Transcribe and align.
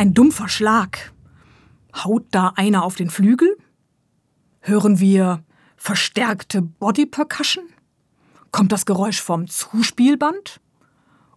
Ein 0.00 0.14
dumpfer 0.14 0.48
Schlag. 0.48 1.12
Haut 1.94 2.24
da 2.30 2.54
einer 2.56 2.84
auf 2.84 2.94
den 2.94 3.10
Flügel? 3.10 3.54
Hören 4.60 4.98
wir 4.98 5.44
verstärkte 5.76 6.62
Body 6.62 7.04
Percussion? 7.04 7.66
Kommt 8.50 8.72
das 8.72 8.86
Geräusch 8.86 9.20
vom 9.20 9.46
Zuspielband? 9.46 10.62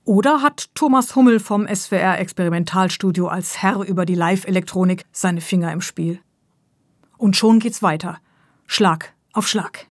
Oder 0.05 0.41
hat 0.41 0.73
Thomas 0.75 1.13
Hummel 1.13 1.41
vom 1.41 1.67
SWR 1.67 2.17
Experimentalstudio 2.19 3.27
als 3.27 3.61
Herr 3.61 3.81
über 3.81 4.05
die 4.05 4.15
Live-Elektronik 4.15 5.03
seine 5.11 5.41
Finger 5.41 5.73
im 5.73 5.81
Spiel? 5.81 6.21
Und 7.17 7.35
schon 7.35 7.59
geht's 7.59 7.83
weiter. 7.83 8.19
Schlag 8.65 9.13
auf 9.33 9.45
Schlag. 9.45 9.87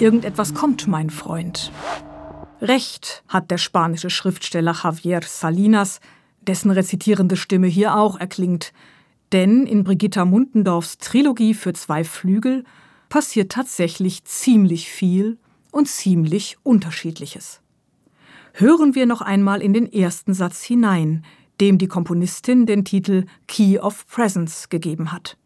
Irgendetwas 0.00 0.54
kommt, 0.54 0.88
mein 0.88 1.08
Freund. 1.08 1.70
Recht 2.60 3.22
hat 3.28 3.50
der 3.52 3.58
spanische 3.58 4.10
Schriftsteller 4.10 4.74
Javier 4.82 5.20
Salinas, 5.24 6.00
dessen 6.40 6.72
rezitierende 6.72 7.36
Stimme 7.36 7.68
hier 7.68 7.96
auch 7.96 8.18
erklingt, 8.18 8.72
denn 9.32 9.66
in 9.66 9.84
Brigitta 9.84 10.24
Mundendorfs 10.24 10.98
Trilogie 10.98 11.54
für 11.54 11.72
zwei 11.74 12.02
Flügel 12.02 12.64
passiert 13.08 13.52
tatsächlich 13.52 14.24
ziemlich 14.24 14.88
viel 14.88 15.38
und 15.70 15.88
ziemlich 15.88 16.56
Unterschiedliches. 16.64 17.60
Hören 18.52 18.94
wir 18.96 19.06
noch 19.06 19.20
einmal 19.20 19.62
in 19.62 19.72
den 19.72 19.92
ersten 19.92 20.34
Satz 20.34 20.62
hinein, 20.62 21.24
dem 21.60 21.78
die 21.78 21.88
Komponistin 21.88 22.66
den 22.66 22.84
Titel 22.84 23.26
Key 23.46 23.78
of 23.78 24.06
Presence 24.08 24.68
gegeben 24.68 25.12
hat. 25.12 25.36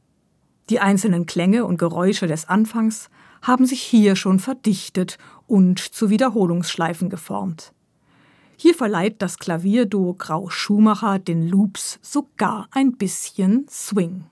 Die 0.71 0.81
einzelnen 0.81 1.27
Klänge 1.27 1.67
und 1.67 1.79
Geräusche 1.79 2.27
des 2.27 2.49
Anfangs 2.49 3.11
haben 3.43 3.67
sich 3.67 3.83
hier 3.83 4.17
schon 4.17 4.39
verdichtet 4.39 5.19
und 5.47 5.79
zu 5.79 6.11
Wiederholungsschleifen 6.11 7.11
geformt. 7.11 7.73
Hier 8.57 8.75
verleiht 8.75 9.23
das 9.23 9.39
Klavierduo 9.39 10.15
Grau 10.15 10.49
Schumacher 10.51 11.19
den 11.19 11.49
Loops 11.49 12.01
sogar 12.03 12.69
ein 12.73 12.93
bisschen 12.93 13.67
Swing. 13.69 14.25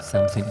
Something. 0.00 0.44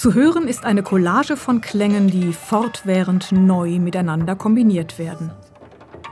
Zu 0.00 0.14
hören 0.14 0.48
ist 0.48 0.64
eine 0.64 0.82
Collage 0.82 1.36
von 1.36 1.60
Klängen, 1.60 2.08
die 2.08 2.32
fortwährend 2.32 3.32
neu 3.32 3.78
miteinander 3.78 4.34
kombiniert 4.34 4.98
werden. 4.98 5.30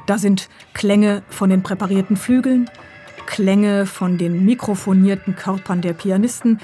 Da 0.06 0.18
sind 0.18 0.50
Klänge 0.74 1.22
von 1.30 1.48
den 1.48 1.62
präparierten 1.62 2.18
Flügeln, 2.18 2.68
Klänge 3.24 3.86
von 3.86 4.18
den 4.18 4.44
mikrofonierten 4.44 5.36
Körpern 5.36 5.80
der 5.80 5.94
Pianisten, 5.94 6.60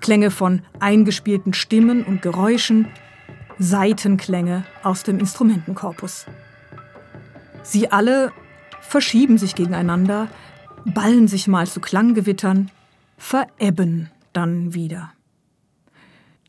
Klänge 0.00 0.30
von 0.30 0.60
eingespielten 0.78 1.54
Stimmen 1.54 2.04
und 2.04 2.20
Geräuschen, 2.20 2.88
Seitenklänge 3.58 4.64
aus 4.82 5.04
dem 5.04 5.20
Instrumentenkorpus. 5.20 6.26
Sie 7.62 7.90
alle 7.90 8.30
verschieben 8.82 9.38
sich 9.38 9.54
gegeneinander, 9.54 10.28
ballen 10.84 11.28
sich 11.28 11.48
mal 11.48 11.66
zu 11.66 11.80
Klanggewittern, 11.80 12.70
verebben 13.16 14.10
dann 14.34 14.74
wieder. 14.74 15.12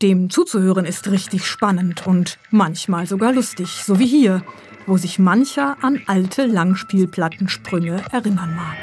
Dem 0.02 0.30
zuzuhören 0.30 0.86
ist 0.86 1.10
richtig 1.10 1.46
spannend 1.46 2.06
und 2.06 2.38
manchmal 2.50 3.06
sogar 3.06 3.34
lustig, 3.34 3.82
so 3.84 3.98
wie 3.98 4.06
hier, 4.06 4.42
wo 4.86 4.96
sich 4.96 5.18
mancher 5.18 5.76
an 5.82 6.00
alte 6.06 6.46
Langspielplattensprünge 6.46 8.02
erinnern 8.10 8.56
mag. 8.56 8.76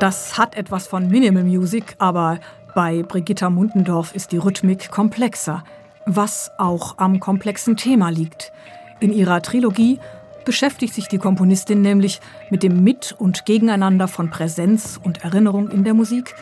Das 0.00 0.36
hat 0.36 0.56
etwas 0.56 0.88
von 0.88 1.08
Minimal 1.08 1.44
Music, 1.44 1.94
aber 1.98 2.40
bei 2.74 3.04
Brigitta 3.04 3.50
Mundendorf 3.50 4.12
ist 4.16 4.32
die 4.32 4.38
Rhythmik 4.38 4.90
komplexer, 4.90 5.62
was 6.06 6.50
auch 6.58 6.98
am 6.98 7.20
komplexen 7.20 7.76
Thema 7.76 8.08
liegt. 8.08 8.50
In 8.98 9.12
ihrer 9.12 9.40
Trilogie 9.40 10.00
beschäftigt 10.44 10.94
sich 10.94 11.08
die 11.08 11.18
Komponistin 11.18 11.82
nämlich 11.82 12.20
mit 12.50 12.62
dem 12.62 12.82
Mit- 12.84 13.14
und 13.18 13.44
Gegeneinander 13.44 14.08
von 14.08 14.30
Präsenz 14.30 15.00
und 15.02 15.24
Erinnerung 15.24 15.70
in 15.70 15.84
der 15.84 15.94
Musik, 15.94 16.34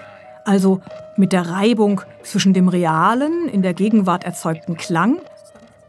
also 0.45 0.81
mit 1.17 1.33
der 1.33 1.49
Reibung 1.49 2.01
zwischen 2.23 2.53
dem 2.55 2.69
realen, 2.69 3.49
in 3.49 3.63
der 3.63 3.75
Gegenwart 3.75 4.25
erzeugten 4.25 4.77
Klang, 4.77 5.19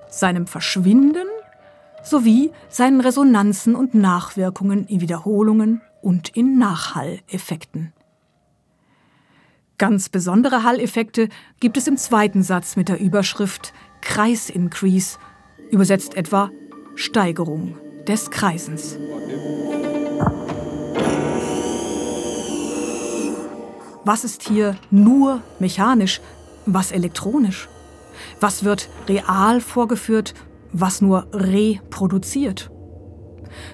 seinem 0.10 0.48
Verschwinden 0.48 1.28
sowie 2.04 2.52
seinen 2.70 3.02
Resonanzen 3.02 3.76
und 3.76 3.94
Nachwirkungen 3.94 4.86
in 4.86 5.02
Wiederholungen 5.02 5.82
und 6.02 6.30
in 6.30 6.58
Nachhalleffekten. 6.58 7.94
Ganz 9.78 10.10
besondere 10.10 10.64
Halleffekte 10.64 11.30
gibt 11.60 11.78
es 11.78 11.88
im 11.88 11.98
zweiten 11.98 12.44
Satz 12.44 12.76
mit 12.76 12.90
der 12.90 13.00
Überschrift 13.00 13.74
Kreisincrease, 14.02 15.18
übersetzt 15.72 16.16
etwa 16.16 16.52
Steigerung 16.96 17.78
des 18.08 18.30
Kreisens. 18.30 18.98
Was 24.06 24.24
ist 24.26 24.44
hier 24.44 24.76
nur 24.92 25.42
mechanisch, 25.60 26.20
was 26.66 26.92
elektronisch? 26.92 27.70
Was 28.42 28.64
wird 28.64 28.90
real 29.08 29.62
vorgeführt, 29.62 30.34
was 30.74 31.02
nur 31.02 31.28
reproduziert? 31.32 32.70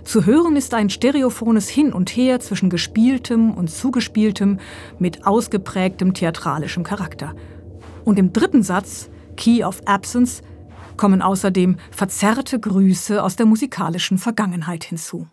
Zu 0.03 0.25
hören 0.25 0.55
ist 0.55 0.73
ein 0.73 0.89
stereophones 0.89 1.69
Hin 1.69 1.93
und 1.93 2.09
Her 2.09 2.39
zwischen 2.39 2.69
gespieltem 2.69 3.53
und 3.53 3.69
zugespieltem 3.69 4.59
mit 4.99 5.25
ausgeprägtem 5.25 6.13
theatralischem 6.13 6.83
Charakter. 6.83 7.33
Und 8.05 8.19
im 8.19 8.33
dritten 8.33 8.61
Satz, 8.61 9.09
Key 9.35 9.63
of 9.63 9.81
Absence, 9.85 10.41
kommen 10.99 11.21
außerdem 11.21 11.77
verzerrte 11.91 12.59
Grüße 12.59 13.23
aus 13.23 13.37
der 13.37 13.45
musikalischen 13.45 14.17
Vergangenheit 14.17 14.83
hinzu. 14.83 15.27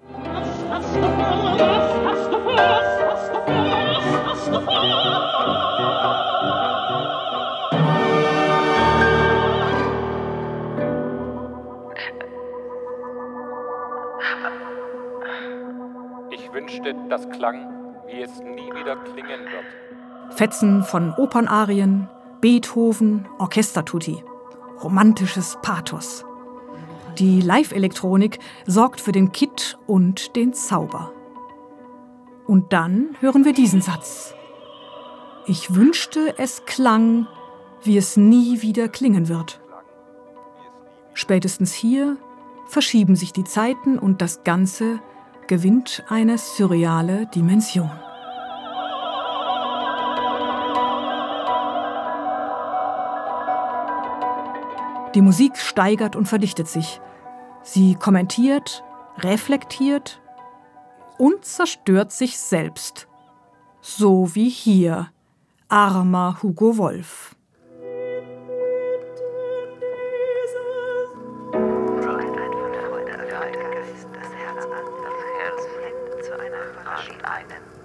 Ich 16.31 16.53
wünschte, 16.53 16.95
das 17.11 17.29
klang, 17.31 17.57
wie 18.07 18.23
es 18.23 18.39
nie 18.39 18.71
wieder 18.73 18.95
klingen 18.99 19.41
wird. 19.51 20.37
Fetzen 20.37 20.85
von 20.85 21.13
Opernarien, 21.15 22.09
Beethoven, 22.41 23.27
Orchestertutti 23.39 24.23
romantisches 24.83 25.59
Pathos. 25.63 26.25
Die 27.19 27.41
Live-Elektronik 27.41 28.39
sorgt 28.67 29.01
für 29.01 29.13
den 29.13 29.33
Kitt 29.33 29.79
und 29.87 30.37
den 30.37 30.53
Zauber. 30.53 31.13
Und 32.47 32.73
dann 32.73 33.17
hören 33.21 33.45
wir 33.45 33.53
diesen 33.53 33.81
Satz. 33.81 34.35
Ich 35.47 35.75
wünschte, 35.75 36.35
es 36.39 36.65
klang, 36.67 37.27
wie 37.83 37.97
es 37.97 38.17
nie 38.17 38.63
wieder 38.63 38.89
klingen 38.89 39.29
wird. 39.29 39.61
Spätestens 41.15 41.73
hier 41.73 42.19
verschieben 42.67 43.17
sich 43.17 43.33
die 43.33 43.45
Zeiten 43.45 43.99
und 43.99 44.21
das 44.21 44.45
Ganze 44.45 45.01
gewinnt 45.47 46.05
eine 46.09 46.37
surreale 46.37 47.27
Dimension. 47.27 47.91
Die 55.17 55.23
Musik 55.23 55.57
steigert 55.57 56.15
und 56.15 56.27
verdichtet 56.29 56.69
sich. 56.69 57.01
Sie 57.63 57.95
kommentiert, 57.95 58.85
reflektiert 59.17 60.21
und 61.17 61.43
zerstört 61.43 62.13
sich 62.13 62.39
selbst. 62.39 63.09
So 63.81 64.35
wie 64.35 64.51
hier. 64.51 65.09
Armer 65.69 66.37
Hugo 66.43 66.77
Wolf. 66.77 67.35
Einen. 77.23 77.76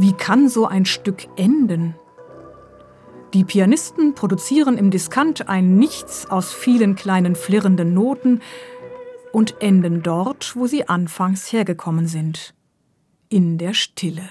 Wie 0.00 0.14
kann 0.14 0.48
so 0.48 0.64
ein 0.64 0.86
Stück 0.86 1.28
enden? 1.36 1.94
Die 3.34 3.44
Pianisten 3.44 4.14
produzieren 4.14 4.78
im 4.78 4.90
Diskant 4.90 5.50
ein 5.50 5.76
Nichts 5.76 6.24
aus 6.30 6.54
vielen 6.54 6.94
kleinen 6.96 7.36
flirrenden 7.36 7.92
Noten 7.92 8.40
und 9.30 9.60
enden 9.60 10.02
dort, 10.02 10.56
wo 10.56 10.66
sie 10.66 10.88
anfangs 10.88 11.52
hergekommen 11.52 12.06
sind, 12.06 12.54
in 13.28 13.58
der 13.58 13.74
Stille. 13.74 14.22